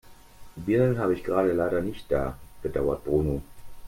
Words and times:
"Birnen 0.55 0.97
habe 0.97 1.13
ich 1.13 1.27
leider 1.27 1.53
gerade 1.53 1.83
nicht 1.83 2.11
da", 2.11 2.35
bedauerte 2.63 3.07
Bruno. 3.07 3.43